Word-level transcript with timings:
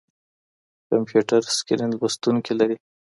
کمپيوټر 0.89 1.41
سکرين 1.57 1.91
لوستونکي 1.99 2.53
لري. 2.59 2.77